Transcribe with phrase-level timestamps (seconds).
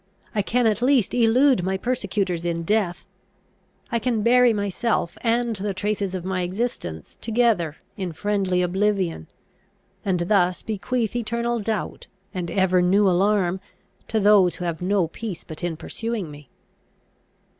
[0.33, 3.05] I can at least elude my persecutors in death.
[3.91, 9.27] I can bury myself and the traces of my existence together in friendly oblivion;
[10.03, 13.59] and thus bequeath eternal doubt, and ever new alarm,
[14.07, 16.49] to those who have no peace but in pursuing me!"